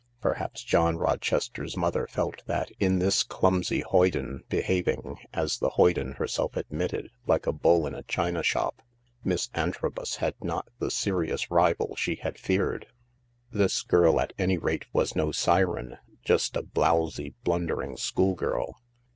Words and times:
Perhaps 0.19 0.63
John 0.63 0.97
Rochester's 0.97 1.77
mother 1.77 2.07
felt 2.07 2.41
that 2.47 2.71
in 2.79 2.97
this 2.97 3.21
clumsy 3.21 3.81
hoyden 3.81 4.43
behaving, 4.49 5.19
as 5.31 5.59
the 5.59 5.69
hoyden 5.77 6.13
herself 6.13 6.57
admitted, 6.57 7.11
like 7.27 7.45
a 7.45 7.51
bull 7.51 7.85
in 7.85 7.93
a 7.93 8.01
china 8.01 8.41
shop, 8.41 8.81
Miss 9.23 9.51
Antrobus 9.53 10.15
had 10.15 10.33
not 10.43 10.67
the 10.79 10.89
serious 10.89 11.51
rival 11.51 11.95
she 11.95 12.15
had 12.15 12.39
feared. 12.39 12.87
This 13.51 13.83
girl 13.83 14.19
at 14.19 14.33
any 14.39 14.57
rate 14.57 14.85
was 14.91 15.15
no 15.15 15.31
siren— 15.31 15.99
just 16.23 16.55
a 16.57 16.63
blowsy, 16.63 17.35
blundering 17.43 17.95
schoolgirl. 17.95 18.81